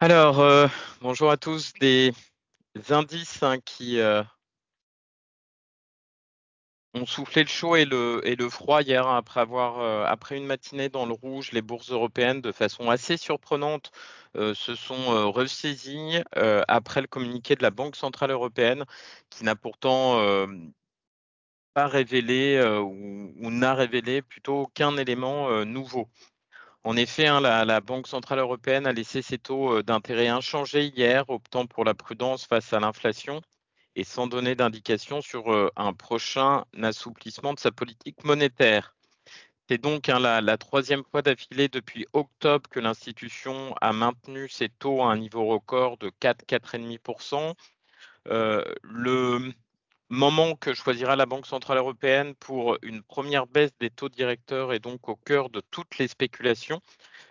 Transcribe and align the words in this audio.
Alors, 0.00 0.38
euh, 0.40 0.68
bonjour 1.00 1.28
à 1.30 1.36
tous. 1.36 1.72
Des 1.80 2.12
indices 2.90 3.42
hein, 3.42 3.58
qui 3.58 3.98
euh, 3.98 4.22
ont 6.94 7.04
soufflé 7.04 7.42
le 7.42 7.48
chaud 7.48 7.74
et 7.74 7.84
le, 7.84 8.48
froid 8.48 8.82
hier 8.82 9.08
hein, 9.08 9.16
après 9.16 9.40
avoir 9.40 9.80
euh, 9.80 10.04
après 10.06 10.36
une 10.36 10.46
matinée 10.46 10.88
dans 10.88 11.04
le 11.04 11.14
rouge, 11.14 11.50
les 11.50 11.62
bourses 11.62 11.90
européennes 11.90 12.40
de 12.40 12.52
façon 12.52 12.90
assez 12.90 13.16
surprenante 13.16 13.90
se 14.34 14.74
sont 14.76 15.32
ressaisies 15.32 16.22
après 16.68 17.00
le 17.00 17.08
communiqué 17.08 17.56
de 17.56 17.62
la 17.62 17.70
Banque 17.70 17.96
centrale 17.96 18.30
européenne 18.30 18.84
qui 19.30 19.42
n'a 19.44 19.56
pourtant 19.56 20.46
pas 21.74 21.88
révélé 21.88 22.62
ou, 22.80 23.32
ou 23.36 23.50
n'a 23.50 23.74
révélé 23.74 24.22
plutôt 24.22 24.62
aucun 24.62 24.96
élément 24.96 25.64
nouveau. 25.64 26.08
En 26.88 26.96
effet, 26.96 27.26
hein, 27.26 27.42
la, 27.42 27.80
Banque 27.82 28.08
centrale 28.08 28.38
européenne 28.38 28.86
a 28.86 28.94
laissé 28.94 29.20
ses 29.20 29.36
taux 29.36 29.74
euh, 29.74 29.82
d'intérêt 29.82 30.28
inchangés 30.28 30.86
hier, 30.86 31.28
optant 31.28 31.66
pour 31.66 31.84
la 31.84 31.92
prudence 31.92 32.46
face 32.46 32.72
à 32.72 32.80
l'inflation 32.80 33.42
et 33.94 34.04
sans 34.04 34.26
donner 34.26 34.54
d'indication 34.54 35.20
sur 35.20 35.52
euh, 35.52 35.70
un 35.76 35.92
prochain 35.92 36.64
assouplissement 36.82 37.52
de 37.52 37.58
sa 37.58 37.72
politique 37.72 38.24
monétaire. 38.24 38.96
C'est 39.68 39.76
donc 39.76 40.08
hein, 40.08 40.18
la, 40.18 40.56
troisième 40.56 41.04
fois 41.04 41.20
d'affilée 41.20 41.68
depuis 41.68 42.06
octobre 42.14 42.70
que 42.70 42.80
l'institution 42.80 43.74
a 43.82 43.92
maintenu 43.92 44.48
ses 44.48 44.70
taux 44.70 45.02
à 45.02 45.12
un 45.12 45.18
niveau 45.18 45.44
record 45.44 45.98
de 45.98 46.08
4-4,5%. 46.08 47.52
Euh, 48.28 48.64
le 48.82 49.52
moment 50.10 50.54
que 50.56 50.74
choisira 50.74 51.16
la 51.16 51.26
Banque 51.26 51.46
centrale 51.46 51.78
européenne 51.78 52.34
pour 52.34 52.78
une 52.82 53.02
première 53.02 53.46
baisse 53.46 53.72
des 53.78 53.90
taux 53.90 54.08
directeurs 54.08 54.72
est 54.72 54.78
donc 54.78 55.08
au 55.08 55.16
cœur 55.16 55.50
de 55.50 55.60
toutes 55.70 55.98
les 55.98 56.08
spéculations, 56.08 56.80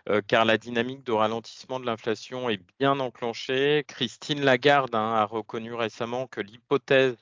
euh, 0.09 0.21
car 0.27 0.45
la 0.45 0.57
dynamique 0.57 1.03
de 1.03 1.11
ralentissement 1.11 1.79
de 1.79 1.85
l'inflation 1.85 2.49
est 2.49 2.61
bien 2.79 2.99
enclenchée. 2.99 3.83
Christine 3.87 4.41
Lagarde 4.41 4.95
hein, 4.95 5.13
a 5.15 5.25
reconnu 5.25 5.73
récemment 5.73 6.27
que 6.27 6.41
l'hypothèse 6.41 7.17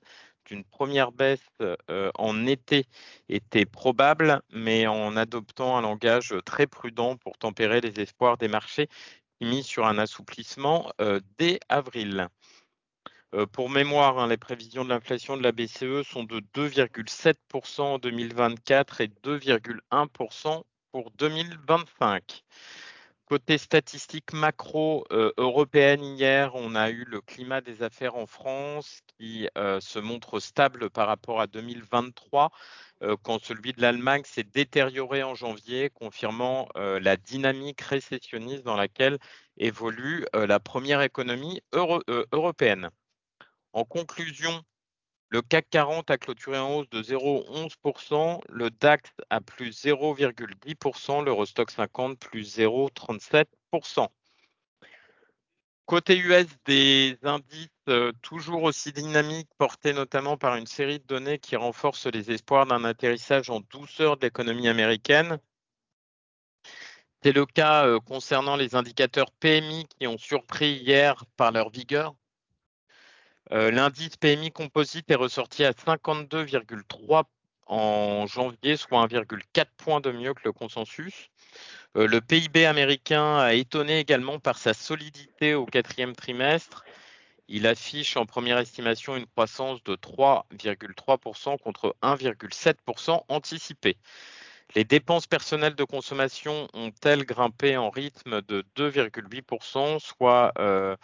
d'une 0.46 0.64
première 0.64 1.12
baisse 1.12 1.40
euh, 1.62 2.12
en 2.16 2.46
été 2.46 2.86
était 3.30 3.66
probable, 3.66 4.42
mais 4.52 4.88
en 4.88 5.18
adoptant 5.18 5.78
un 5.78 5.82
langage 5.82 6.36
très 6.46 6.68
prudent 6.68 7.18
pour 7.18 7.38
tempérer 7.38 7.82
les 7.82 8.00
espoirs 8.00 8.38
des 8.38 8.48
marchés 8.48 8.88
mis 9.42 9.64
sur 9.64 9.86
un 9.86 9.98
assouplissement 9.98 10.92
euh, 11.02 11.20
dès 11.38 11.60
avril. 11.70 12.30
Euh, 13.36 13.46
pour 13.46 13.70
mémoire, 13.70 14.18
hein, 14.18 14.28
les 14.28 14.38
prévisions 14.38 14.86
de 14.86 14.90
l'inflation 14.90 15.36
de 15.36 15.44
la 15.44 15.52
BCE 15.52 16.04
sont 16.08 16.24
de 16.24 16.40
2,7% 16.54 17.82
en 17.82 18.00
2024 18.00 19.02
et 19.02 19.08
2,1% 19.24 20.64
pour 20.94 21.12
2025. 21.12 22.46
Côté 23.26 23.58
statistiques 23.58 24.32
macro 24.32 25.04
euh, 25.12 25.34
européenne, 25.38 26.02
hier, 26.04 26.56
on 26.56 26.76
a 26.76 26.90
eu 26.92 27.04
le 27.06 27.20
climat 27.20 27.60
des 27.60 27.84
affaires 27.84 28.16
en 28.16 28.26
France 28.26 29.02
qui 29.18 29.50
euh, 29.58 29.82
se 29.82 30.00
montre 30.00 30.40
stable 30.40 30.90
par 30.90 31.08
rapport 31.08 31.42
à 31.42 31.48
2023, 31.48 32.52
quand 33.24 33.44
celui 33.44 33.74
de 33.74 33.82
l'Allemagne 33.82 34.24
s'est 34.26 34.44
détérioré 34.44 35.22
en 35.24 35.36
janvier, 35.36 35.90
confirmant 35.90 36.70
la 36.76 37.18
dynamique 37.18 37.82
récessionniste 37.82 38.64
dans 38.64 38.78
laquelle 38.78 39.20
évolue 39.58 40.26
la 40.34 40.60
première 40.62 41.02
économie 41.02 41.62
européenne. 41.74 42.90
En 43.76 43.84
conclusion, 43.84 44.64
le 45.28 45.42
CAC 45.42 45.70
40 45.70 46.10
a 46.10 46.18
clôturé 46.18 46.58
en 46.58 46.76
hausse 46.76 46.90
de 46.92 47.04
0,11%, 47.04 48.40
le 48.48 48.70
DAX 48.70 49.12
à 49.30 49.42
plus 49.42 49.84
0,10%, 49.84 51.26
l'Eurostock 51.26 51.72
50 51.72 52.18
plus 52.18 52.58
0,37%. 52.58 54.08
Côté 55.86 56.18
US, 56.18 56.48
des 56.64 57.18
indices 57.24 57.68
euh, 57.90 58.14
toujours 58.22 58.64
aussi 58.64 58.94
dynamiques 58.94 59.50
portés 59.58 59.92
notamment 59.92 60.38
par 60.38 60.56
une 60.56 60.68
série 60.68 61.00
de 61.00 61.06
données 61.06 61.40
qui 61.40 61.58
renforcent 61.58 62.08
les 62.08 62.32
espoirs 62.32 62.66
d'un 62.68 62.86
atterrissage 62.86 63.50
en 63.50 63.60
douceur 63.60 64.16
de 64.16 64.28
l'économie 64.28 64.70
américaine. 64.70 65.38
C'est 67.22 67.34
le 67.34 67.46
cas 67.46 67.86
euh, 67.86 68.00
concernant 68.00 68.56
les 68.56 68.74
indicateurs 68.74 69.34
PMI 69.34 69.86
qui 70.00 70.08
ont 70.08 70.18
surpris 70.18 70.76
hier 70.76 71.26
par 71.36 71.52
leur 71.52 71.70
vigueur. 71.70 72.16
Euh, 73.52 73.72
l'indice 73.72 74.18
PMI 74.18 74.52
composite 74.52 75.10
est 75.12 75.16
ressorti 75.16 75.64
à 75.64 75.72
52,3 75.72 77.24
en 77.68 78.28
janvier, 78.28 78.78
soit 78.78 79.06
1,4 79.08 79.66
point 79.78 80.02
de 80.02 80.12
mieux 80.12 80.34
que 80.34 80.42
le 80.46 80.52
consensus. 80.52 81.30
Euh, 81.96 82.08
le 82.08 82.22
PIB 82.22 82.66
américain 82.66 83.38
a 83.38 83.54
étonné 83.54 84.00
également 84.00 84.40
par 84.40 84.58
sa 84.58 84.74
solidité 84.74 85.54
au 85.54 85.66
quatrième 85.66 86.16
trimestre. 86.16 86.84
Il 87.48 87.68
affiche 87.68 88.18
en 88.18 88.26
première 88.26 88.58
estimation 88.58 89.16
une 89.16 89.28
croissance 89.28 89.84
de 89.84 89.96
3,3% 89.96 91.60
contre 91.60 91.96
1,7% 92.02 93.24
anticipé. 93.28 93.98
Les 94.74 94.84
dépenses 94.84 95.28
personnelles 95.28 95.76
de 95.76 95.84
consommation 95.84 96.68
ont-elles 96.74 97.24
grimpé 97.24 97.78
en 97.78 97.92
rythme 97.92 98.42
de 98.42 98.66
2,8%, 98.76 100.00
soit 100.00 100.54
euh, 100.58 100.96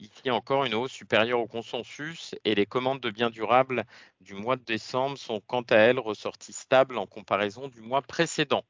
Ici 0.00 0.30
encore 0.30 0.64
une 0.64 0.74
hausse 0.74 0.92
supérieure 0.92 1.40
au 1.40 1.46
consensus 1.46 2.34
et 2.44 2.54
les 2.54 2.64
commandes 2.64 3.00
de 3.00 3.10
biens 3.10 3.28
durables 3.28 3.84
du 4.22 4.32
mois 4.32 4.56
de 4.56 4.64
décembre 4.64 5.18
sont 5.18 5.40
quant 5.40 5.60
à 5.60 5.76
elles 5.76 5.98
ressorties 5.98 6.54
stables 6.54 6.96
en 6.96 7.06
comparaison 7.06 7.68
du 7.68 7.82
mois 7.82 8.00
précédent. 8.00 8.64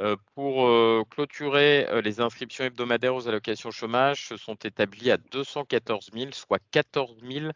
Euh, 0.00 0.16
pour 0.34 0.68
euh, 0.68 1.02
clôturer, 1.10 1.88
euh, 1.88 2.00
les 2.00 2.20
inscriptions 2.20 2.64
hebdomadaires 2.64 3.16
aux 3.16 3.26
allocations 3.26 3.72
chômage 3.72 4.28
se 4.28 4.36
sont 4.36 4.54
établies 4.54 5.10
à 5.10 5.16
214 5.16 6.10
000, 6.12 6.30
soit 6.32 6.60
14 6.70 7.16
000 7.22 7.50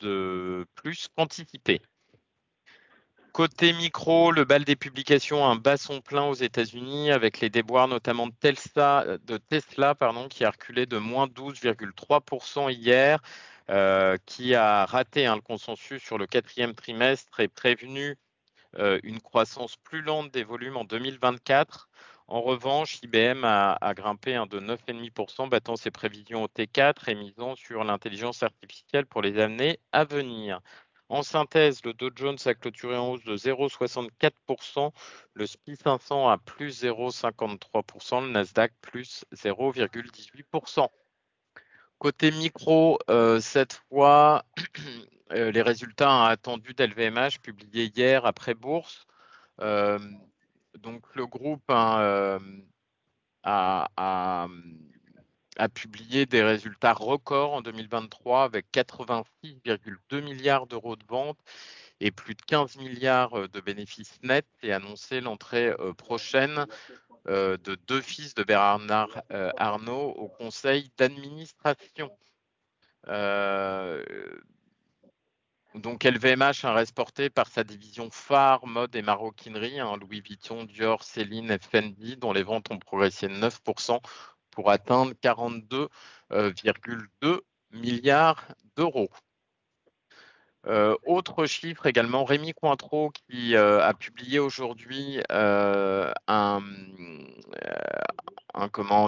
de 0.00 0.66
plus 0.74 1.08
qu'anticipé. 1.14 1.80
Côté 3.32 3.72
micro, 3.72 4.30
le 4.30 4.44
bal 4.44 4.62
des 4.64 4.76
publications 4.76 5.42
a 5.42 5.48
un 5.48 5.56
bas 5.56 5.78
son 5.78 6.02
plein 6.02 6.24
aux 6.24 6.34
États-Unis 6.34 7.10
avec 7.10 7.40
les 7.40 7.48
déboires 7.48 7.88
notamment 7.88 8.26
de 8.26 8.34
Tesla, 8.34 9.06
qui 10.28 10.44
a 10.44 10.50
reculé 10.50 10.84
de 10.84 10.98
moins 10.98 11.26
12,3% 11.28 12.70
hier, 12.70 13.22
euh, 13.70 14.18
qui 14.26 14.54
a 14.54 14.84
raté 14.84 15.24
hein, 15.24 15.36
le 15.36 15.40
consensus 15.40 16.02
sur 16.02 16.18
le 16.18 16.26
quatrième 16.26 16.74
trimestre 16.74 17.40
et 17.40 17.48
prévenu 17.48 18.18
euh, 18.78 19.00
une 19.02 19.20
croissance 19.20 19.76
plus 19.76 20.02
lente 20.02 20.30
des 20.30 20.44
volumes 20.44 20.76
en 20.76 20.84
2024. 20.84 21.88
En 22.28 22.42
revanche, 22.42 22.98
IBM 23.02 23.44
a, 23.44 23.94
grimpé 23.94 24.34
de 24.50 24.60
9,5%, 24.60 25.48
battant 25.48 25.76
ses 25.76 25.90
prévisions 25.90 26.42
au 26.42 26.48
T4 26.48 27.08
et 27.08 27.14
misant 27.14 27.56
sur 27.56 27.82
l'intelligence 27.82 28.42
artificielle 28.42 29.06
pour 29.06 29.22
les 29.22 29.38
années 29.38 29.78
à 29.92 30.04
venir. 30.04 30.60
En 31.12 31.22
synthèse, 31.22 31.84
le 31.84 31.92
Dow 31.92 32.08
Jones 32.16 32.38
a 32.46 32.54
clôturé 32.54 32.96
en 32.96 33.10
hausse 33.10 33.24
de 33.24 33.36
0,64%, 33.36 34.92
le 35.34 35.46
SPI 35.46 35.76
500 35.76 36.30
à 36.30 36.38
plus 36.38 36.84
0,53%, 36.84 38.24
le 38.24 38.30
Nasdaq 38.30 38.72
plus 38.80 39.26
0,18%. 39.34 40.88
Côté 41.98 42.30
micro, 42.30 42.98
euh, 43.10 43.40
cette 43.40 43.82
fois, 43.90 44.46
euh, 45.32 45.50
les 45.50 45.60
résultats 45.60 46.28
attendus 46.28 46.72
d'LVMH 46.72 47.40
publiés 47.42 47.92
hier 47.94 48.24
après 48.24 48.54
bourse. 48.54 49.04
Euh, 49.60 49.98
donc 50.78 51.04
le 51.14 51.26
groupe 51.26 51.68
hein, 51.68 52.40
a, 53.42 53.90
a 53.98 54.48
publié 55.74 56.26
des 56.26 56.42
résultats 56.42 56.92
records 56.94 57.52
en 57.52 57.60
2023 57.60 58.44
avec 58.44 58.66
86,2 58.72 60.22
milliards 60.22 60.66
d'euros 60.66 60.96
de 60.96 61.04
ventes 61.06 61.38
et 62.02 62.10
plus 62.10 62.34
de 62.34 62.42
15 62.42 62.76
milliards 62.76 63.38
euh, 63.38 63.48
de 63.48 63.60
bénéfices 63.60 64.18
nets 64.22 64.46
et 64.62 64.72
annoncé 64.72 65.20
l'entrée 65.20 65.68
euh, 65.68 65.94
prochaine 65.94 66.66
euh, 67.28 67.56
de 67.58 67.76
deux 67.86 68.00
fils 68.00 68.34
de 68.34 68.42
Bernard 68.42 69.22
Arnault 69.56 70.10
au 70.16 70.28
conseil 70.28 70.90
d'administration. 70.98 72.10
donc 75.74 76.04
LVMH 76.04 76.64
reste 76.64 76.94
porté 76.94 77.30
par 77.30 77.46
sa 77.46 77.62
division 77.62 78.10
phare 78.10 78.66
mode 78.66 78.94
et 78.96 79.02
maroquinerie, 79.02 79.78
hein, 79.78 79.96
Louis 80.00 80.20
Vuitton, 80.20 80.64
Dior, 80.64 81.04
Céline, 81.04 81.56
Fendi, 81.60 82.16
dont 82.16 82.32
les 82.32 82.42
ventes 82.42 82.70
ont 82.72 82.78
progressé 82.78 83.28
de 83.28 83.34
9% 83.34 84.00
pour 84.52 84.70
atteindre 84.70 85.12
42,2 85.20 85.88
euh, 87.24 87.40
milliards 87.72 88.46
d'euros. 88.76 89.10
Euh, 90.68 90.94
autre 91.04 91.46
chiffre 91.46 91.86
également, 91.86 92.22
Rémi 92.24 92.52
Cointreau 92.52 93.10
qui 93.10 93.56
euh, 93.56 93.82
a 93.82 93.94
publié 93.94 94.38
aujourd'hui 94.38 95.20
un, 95.28 96.62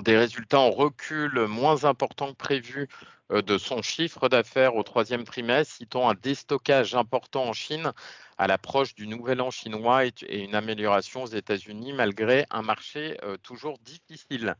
des 0.04 0.16
résultats 0.16 0.58
en 0.58 0.70
recul 0.70 1.46
moins 1.46 1.84
importants 1.84 2.32
que 2.32 2.36
prévu 2.36 2.88
de 3.30 3.56
son 3.56 3.82
chiffre 3.82 4.28
d'affaires 4.28 4.74
au 4.74 4.82
troisième 4.82 5.24
trimestre, 5.24 5.76
citant 5.76 6.10
un 6.10 6.14
déstockage 6.14 6.94
important 6.94 7.44
en 7.44 7.52
Chine 7.52 7.92
à 8.36 8.46
l'approche 8.46 8.94
du 8.94 9.06
nouvel 9.06 9.40
an 9.40 9.50
chinois 9.50 10.06
et, 10.06 10.12
une 10.28 10.54
amélioration 10.54 11.22
aux 11.22 11.28
États-Unis 11.28 11.92
malgré 11.92 12.46
un 12.50 12.62
marché 12.62 13.16
toujours 13.42 13.78
difficile. 13.78 14.56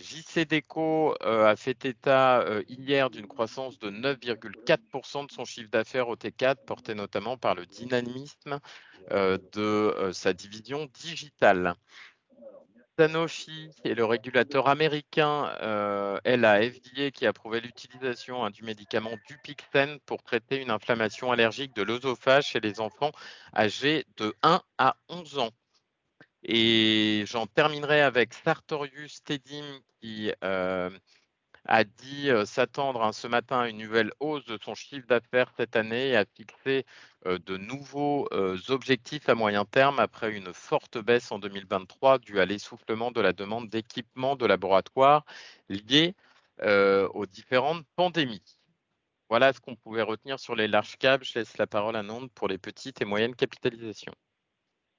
JCDecaux 0.00 1.14
a 1.20 1.56
fait 1.56 1.84
état 1.84 2.44
hier 2.68 3.10
d'une 3.10 3.26
croissance 3.26 3.78
de 3.78 3.90
9,4% 3.90 5.26
de 5.26 5.32
son 5.32 5.44
chiffre 5.44 5.70
d'affaires 5.70 6.08
au 6.08 6.16
T4, 6.16 6.56
porté 6.66 6.94
notamment 6.94 7.36
par 7.36 7.54
le 7.54 7.66
dynamisme 7.66 8.60
de 9.10 10.10
sa 10.12 10.32
division 10.32 10.88
digitale. 10.94 11.74
Sanofi 12.96 13.70
est 13.82 13.94
le 13.94 14.04
régulateur 14.04 14.68
américain 14.68 15.50
et 16.24 16.36
la 16.36 16.62
FDA 16.62 17.10
qui 17.10 17.26
a 17.26 17.30
approuvé 17.30 17.60
l'utilisation 17.60 18.48
du 18.50 18.62
médicament 18.62 19.16
Dupixent 19.28 19.98
pour 20.06 20.22
traiter 20.22 20.62
une 20.62 20.70
inflammation 20.70 21.32
allergique 21.32 21.74
de 21.74 21.82
l'œsophage 21.82 22.48
chez 22.48 22.60
les 22.60 22.80
enfants 22.80 23.10
âgés 23.56 24.06
de 24.16 24.32
1 24.42 24.62
à 24.78 24.96
11 25.08 25.38
ans. 25.38 25.50
Et 26.46 27.24
j'en 27.26 27.46
terminerai 27.46 28.02
avec 28.02 28.34
Sartorius 28.34 29.22
Tedim 29.24 29.64
qui 30.00 30.30
a 30.42 31.84
dit 31.84 32.28
s'attendre 32.44 33.12
ce 33.14 33.26
matin 33.26 33.60
à 33.60 33.68
une 33.68 33.78
nouvelle 33.78 34.12
hausse 34.20 34.44
de 34.44 34.58
son 34.62 34.74
chiffre 34.74 35.06
d'affaires 35.06 35.50
cette 35.56 35.76
année 35.76 36.10
et 36.10 36.16
a 36.16 36.26
fixé 36.26 36.84
de 37.24 37.56
nouveaux 37.56 38.28
objectifs 38.68 39.28
à 39.30 39.34
moyen 39.34 39.64
terme 39.64 39.98
après 39.98 40.32
une 40.36 40.52
forte 40.52 40.98
baisse 40.98 41.32
en 41.32 41.38
2023 41.38 42.18
due 42.18 42.40
à 42.40 42.44
l'essoufflement 42.44 43.10
de 43.10 43.22
la 43.22 43.32
demande 43.32 43.70
d'équipements 43.70 44.36
de 44.36 44.44
laboratoire 44.44 45.24
liés 45.70 46.14
aux 46.62 47.26
différentes 47.26 47.86
pandémies. 47.96 48.42
Voilà 49.30 49.54
ce 49.54 49.60
qu'on 49.60 49.76
pouvait 49.76 50.02
retenir 50.02 50.38
sur 50.38 50.54
les 50.54 50.68
large 50.68 50.98
caps. 50.98 51.26
Je 51.26 51.38
laisse 51.38 51.56
la 51.56 51.66
parole 51.66 51.96
à 51.96 52.02
Nantes 52.02 52.30
pour 52.34 52.48
les 52.48 52.58
petites 52.58 53.00
et 53.00 53.06
moyennes 53.06 53.34
capitalisations. 53.34 54.14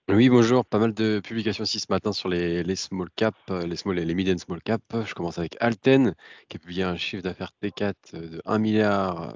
Oui, 0.07 0.29
bonjour. 0.29 0.63
Pas 0.65 0.77
mal 0.79 0.93
de 0.93 1.19
publications 1.19 1.63
aussi 1.63 1.79
ce 1.79 1.87
matin 1.89 2.13
sur 2.13 2.29
les, 2.29 2.75
small 2.75 3.09
cap, 3.15 3.35
les 3.49 3.75
small 3.75 3.97
et 3.99 4.05
les 4.05 4.13
mid 4.13 4.29
and 4.29 4.37
small 4.37 4.61
cap. 4.61 4.81
Je 5.05 5.13
commence 5.15 5.39
avec 5.39 5.57
Alten, 5.59 6.15
qui 6.47 6.57
a 6.57 6.59
publié 6.59 6.83
un 6.83 6.95
chiffre 6.95 7.23
d'affaires 7.23 7.51
T4 7.61 7.93
de 8.13 8.41
1 8.45 8.59
milliard 8.59 9.35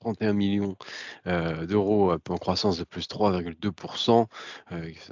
31 0.00 0.32
millions 0.32 0.76
d'euros 1.26 2.12
en 2.12 2.38
croissance 2.38 2.78
de 2.78 2.84
plus 2.84 3.06
3,2%. 3.08 4.26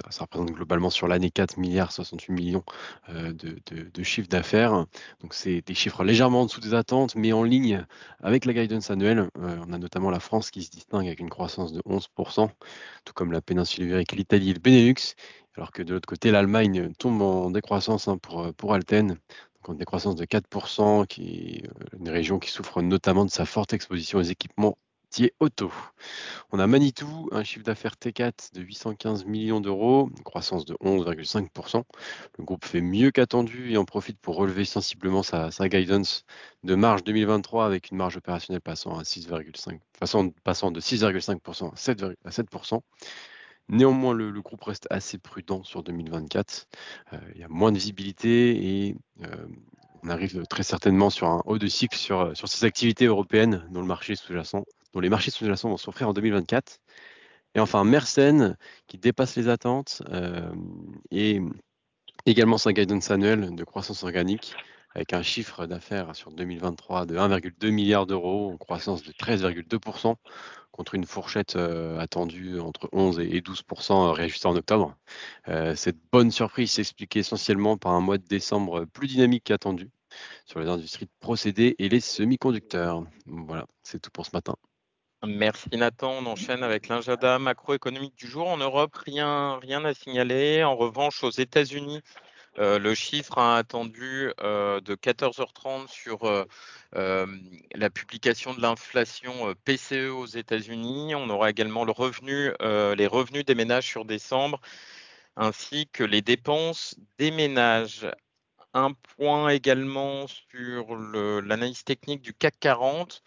Ça, 0.09 0.23
représente 0.23 0.51
globalement 0.51 0.89
sur 0.89 1.07
l'année 1.07 1.31
4 1.31 1.57
milliards 1.57 1.91
68 1.91 2.33
millions 2.33 2.63
de, 3.09 3.59
de, 3.71 4.03
chiffre 4.03 4.27
d'affaires. 4.27 4.85
Donc 5.21 5.33
c'est 5.33 5.61
des 5.61 5.73
chiffres 5.73 6.03
légèrement 6.03 6.41
en 6.41 6.45
dessous 6.45 6.61
des 6.61 6.73
attentes, 6.73 7.15
mais 7.15 7.33
en 7.33 7.43
ligne 7.43 7.85
avec 8.21 8.45
la 8.45 8.53
guidance 8.53 8.89
annuelle. 8.89 9.29
on 9.35 9.73
a 9.73 9.77
notamment 9.77 10.09
la 10.09 10.19
France 10.19 10.51
qui 10.51 10.63
se 10.63 10.71
distingue 10.71 11.07
avec 11.07 11.19
une 11.19 11.29
croissance 11.29 11.73
de 11.73 11.81
11%, 11.81 12.49
tout 13.05 13.13
comme 13.13 13.31
la 13.31 13.41
péninsule 13.41 13.85
ibérique, 13.85 14.11
l'Italie 14.13 14.51
et 14.51 14.53
le 14.53 14.59
Benelux. 14.59 15.15
Alors 15.55 15.71
que 15.71 15.83
de 15.83 15.93
l'autre 15.93 16.07
côté, 16.07 16.31
l'Allemagne 16.31 16.93
tombe 16.97 17.21
en 17.21 17.51
décroissance 17.51 18.07
hein, 18.07 18.17
pour, 18.17 18.53
pour 18.53 18.73
Alten, 18.73 19.17
donc 19.63 19.73
une 19.73 19.77
décroissance 19.77 20.15
de 20.15 20.25
4%, 20.25 21.05
qui 21.07 21.63
est 21.63 21.97
une 21.99 22.09
région 22.09 22.39
qui 22.39 22.49
souffre 22.49 22.81
notamment 22.81 23.25
de 23.25 23.31
sa 23.31 23.45
forte 23.45 23.73
exposition 23.73 24.19
aux 24.19 24.23
équipements 24.23 24.77
auto. 25.39 25.71
On 26.51 26.59
a 26.59 26.67
Manitou, 26.67 27.29
un 27.31 27.43
chiffre 27.43 27.65
d'affaires 27.65 27.95
T4 27.95 28.53
de 28.53 28.61
815 28.61 29.25
millions 29.25 29.59
d'euros, 29.61 30.09
croissance 30.23 30.65
de 30.65 30.75
11,5%. 30.75 31.83
Le 32.37 32.43
groupe 32.43 32.65
fait 32.65 32.81
mieux 32.81 33.11
qu'attendu 33.11 33.71
et 33.71 33.77
en 33.77 33.85
profite 33.85 34.19
pour 34.19 34.35
relever 34.35 34.65
sensiblement 34.65 35.23
sa, 35.23 35.49
guidance 35.67 36.25
de 36.63 36.75
marge 36.75 37.03
2023 37.03 37.65
avec 37.65 37.91
une 37.91 37.97
marge 37.97 38.17
opérationnelle 38.17 38.61
passant 38.61 38.97
à 38.97 39.03
6,5, 39.03 39.79
passant 40.43 40.71
de 40.71 40.79
6,5% 40.79 41.71
à 42.25 42.29
7%. 42.29 42.81
Néanmoins, 43.69 44.13
le, 44.13 44.41
groupe 44.41 44.63
reste 44.63 44.87
assez 44.89 45.17
prudent 45.19 45.63
sur 45.63 45.83
2024. 45.83 46.67
Euh, 47.13 47.17
il 47.35 47.41
y 47.41 47.43
a 47.43 47.47
moins 47.47 47.71
de 47.71 47.77
visibilité 47.77 48.87
et 48.87 48.95
euh, 49.23 49.47
on 50.03 50.09
arrive 50.09 50.43
très 50.49 50.63
certainement 50.63 51.09
sur 51.09 51.27
un 51.27 51.43
haut 51.45 51.59
de 51.59 51.67
cycle 51.67 51.97
sur, 51.97 52.35
sur 52.35 52.47
ces 52.47 52.65
activités 52.65 53.05
européennes 53.05 53.65
dont 53.69 53.81
les 53.81 53.87
marchés 53.87 54.15
sous-jacents 54.15 55.69
vont 55.69 55.77
souffrir 55.77 56.09
en 56.09 56.13
2024. 56.13 56.79
Et 57.55 57.59
enfin, 57.59 57.83
Mersenne, 57.83 58.57
qui 58.87 58.97
dépasse 58.97 59.35
les 59.35 59.47
attentes 59.47 60.01
euh, 60.09 60.51
et 61.11 61.41
également 62.25 62.57
sa 62.57 62.73
guidance 62.73 63.11
annuelle 63.11 63.55
de 63.55 63.63
croissance 63.63 64.03
organique 64.03 64.55
avec 64.95 65.13
un 65.13 65.21
chiffre 65.21 65.65
d'affaires 65.65 66.15
sur 66.15 66.31
2023 66.31 67.05
de 67.05 67.17
1,2 67.17 67.69
milliard 67.69 68.05
d'euros 68.05 68.51
en 68.51 68.57
croissance 68.57 69.03
de 69.03 69.11
13,2% 69.11 70.15
contre 70.71 70.95
une 70.95 71.05
fourchette 71.05 71.55
euh, 71.55 71.99
attendue 71.99 72.59
entre 72.59 72.89
11 72.93 73.19
et 73.19 73.41
12% 73.41 74.11
réajustée 74.11 74.47
en 74.47 74.55
octobre. 74.55 74.95
Euh, 75.47 75.75
cette 75.75 75.97
bonne 76.11 76.31
surprise 76.31 76.71
s'explique 76.71 77.15
essentiellement 77.17 77.77
par 77.77 77.93
un 77.93 78.01
mois 78.01 78.17
de 78.17 78.25
décembre 78.25 78.85
plus 78.85 79.07
dynamique 79.07 79.43
qu'attendu 79.45 79.89
sur 80.45 80.59
les 80.59 80.67
industries 80.67 81.05
de 81.05 81.11
procédés 81.19 81.75
et 81.79 81.89
les 81.89 81.99
semi-conducteurs. 81.99 83.03
Voilà, 83.25 83.65
c'est 83.83 84.01
tout 84.01 84.11
pour 84.11 84.25
ce 84.25 84.31
matin. 84.33 84.55
Merci 85.25 85.67
Nathan. 85.73 86.13
On 86.21 86.25
enchaîne 86.27 86.63
avec 86.63 86.87
l'agenda 86.87 87.39
macroéconomique 87.39 88.15
du 88.15 88.27
jour. 88.27 88.47
En 88.47 88.55
Europe, 88.55 88.95
rien, 88.95 89.59
rien 89.59 89.83
à 89.83 89.93
signaler. 89.93 90.63
En 90.63 90.77
revanche, 90.77 91.25
aux 91.25 91.29
États-Unis, 91.29 91.97
euh, 91.97 92.28
le 92.57 92.93
chiffre 92.93 93.37
a 93.37 93.57
attendu 93.57 94.31
euh, 94.41 94.81
de 94.81 94.95
14h30 94.95 95.87
sur 95.87 96.25
euh, 96.25 97.27
la 97.73 97.89
publication 97.89 98.53
de 98.53 98.61
l'inflation 98.61 99.53
PCE 99.65 100.09
aux 100.09 100.25
États-Unis. 100.25 101.15
On 101.15 101.29
aura 101.29 101.49
également 101.49 101.85
les 101.85 101.93
revenus 103.07 103.45
des 103.45 103.55
ménages 103.55 103.87
sur 103.87 104.05
décembre, 104.05 104.59
ainsi 105.35 105.87
que 105.87 106.03
les 106.03 106.21
dépenses 106.21 106.95
des 107.17 107.31
ménages. 107.31 108.09
Un 108.73 108.93
point 109.17 109.49
également 109.49 110.27
sur 110.27 110.95
l'analyse 110.95 111.83
technique 111.83 112.21
du 112.21 112.33
CAC 112.33 112.59
40. 112.59 113.23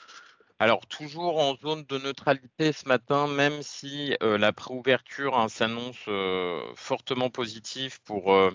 Alors, 0.61 0.87
toujours 0.87 1.41
en 1.41 1.57
zone 1.57 1.85
de 1.87 1.99
neutralité 1.99 2.73
ce 2.73 2.87
matin, 2.87 3.27
même 3.27 3.63
si 3.63 4.15
la 4.21 4.53
préouverture 4.53 5.37
hein, 5.37 5.49
s'annonce 5.49 6.09
fortement 6.77 7.31
positive 7.31 8.01
pour 8.03 8.33
euh, 8.33 8.53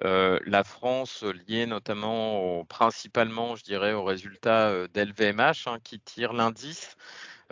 la 0.00 0.64
France, 0.64 1.22
liée 1.48 1.66
notamment 1.66 2.64
principalement, 2.66 3.56
je 3.56 3.64
dirais, 3.64 3.92
aux 3.92 4.04
résultats 4.04 4.88
d'LVMH 4.88 5.66
hein, 5.66 5.78
qui 5.82 6.00
tire 6.00 6.32
l'indice. 6.32 6.96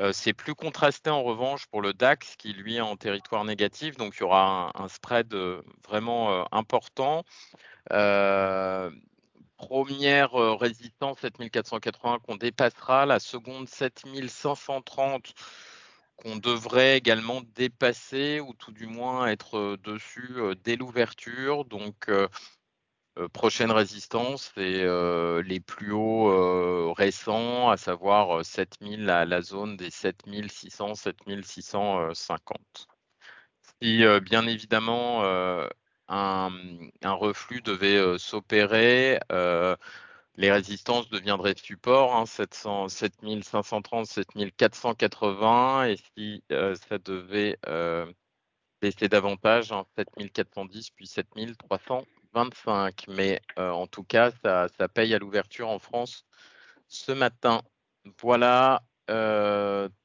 Euh, 0.01 0.13
c'est 0.13 0.33
plus 0.33 0.55
contrasté 0.55 1.11
en 1.11 1.23
revanche 1.23 1.67
pour 1.67 1.83
le 1.83 1.93
DAX 1.93 2.37
qui 2.37 2.53
lui 2.55 2.77
est 2.77 2.81
en 2.81 2.97
territoire 2.97 3.45
négatif, 3.45 3.97
donc 3.97 4.15
il 4.17 4.21
y 4.21 4.23
aura 4.23 4.73
un, 4.75 4.89
spread 4.89 5.35
vraiment 5.87 6.47
important. 6.53 7.25
Euh, 7.93 8.91
première 9.57 10.33
résistance 10.33 11.19
7480 11.21 12.19
qu'on 12.21 12.37
dépassera, 12.37 13.07
la 13.07 13.21
seconde 13.21 13.69
7530 13.69 15.35
qu'on 16.17 16.37
devrait 16.37 16.97
également 16.97 17.43
dépasser 17.55 18.41
ou 18.41 18.55
tout 18.55 18.73
du 18.73 18.87
moins 18.87 19.27
être 19.27 19.77
dessus 19.83 20.37
dès 20.65 20.77
l'ouverture. 20.77 21.65
Donc, 21.65 22.11
prochaine 23.33 23.71
résistance, 23.71 24.53
c'est 24.55 24.85
les 25.43 25.61
plus 25.61 25.93
hauts 25.93 26.93
récents, 26.93 27.71
à 27.71 27.77
savoir 27.77 28.45
7000, 28.45 29.05
la, 29.05 29.25
la 29.25 29.43
zone 29.43 29.77
des 29.77 29.91
7600, 29.91 30.95
7650. 30.95 32.89
Si 33.81 34.05
bien 34.23 34.47
évidemment 34.47 35.23
un, 36.09 36.51
reflux 37.03 37.63
devait 37.63 38.19
s'opérer, 38.19 39.19
les 40.37 40.51
résistances 40.51 41.09
deviendraient 41.11 41.55
support, 41.57 42.17
hein, 42.17 42.27
700, 42.27 42.89
7530, 42.89 44.07
7480, 44.07 45.85
et 45.87 45.97
si 45.97 46.43
euh, 46.53 46.75
ça 46.89 46.99
devait 46.99 47.59
euh, 47.67 48.11
baisser 48.81 49.09
davantage, 49.09 49.73
hein, 49.73 49.85
7410 49.97 50.91
puis 50.91 51.07
7325. 51.07 53.05
Mais 53.09 53.41
euh, 53.59 53.71
en 53.71 53.87
tout 53.87 54.05
cas, 54.05 54.31
ça, 54.43 54.69
ça 54.79 54.89
paye 54.89 55.15
à 55.15 55.19
l'ouverture 55.19 55.69
en 55.69 55.79
France 55.79 56.25
ce 56.89 57.13
matin. 57.13 57.63
Voilà, 58.21 58.83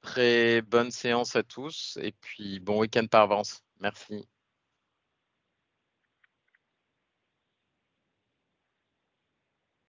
très 0.01 0.61
bonne 0.61 0.91
séance 0.91 1.35
à 1.35 1.43
tous 1.43 1.97
et 2.01 2.11
puis 2.11 2.59
bon 2.59 2.79
week-end 2.79 3.05
par 3.07 3.23
avance. 3.23 3.63
Merci. 3.79 4.27